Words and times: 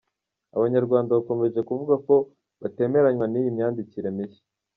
Abanyarwanda 0.57 1.15
bakomeje 1.17 1.59
kuvuga 1.69 1.95
ko 2.05 2.15
batemeranywa 2.61 3.25
n’iyi 3.29 3.49
myandikire 3.55 4.09
mishya. 4.15 4.43